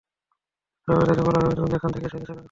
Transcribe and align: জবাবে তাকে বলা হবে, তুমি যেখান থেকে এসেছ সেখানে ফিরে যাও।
জবাবে 0.87 1.05
তাকে 1.09 1.21
বলা 1.21 1.39
হবে, 1.41 1.53
তুমি 1.55 1.69
যেখান 1.69 1.89
থেকে 1.91 2.05
এসেছ 2.05 2.21
সেখানে 2.21 2.25
ফিরে 2.25 2.27
যাও। 2.27 2.39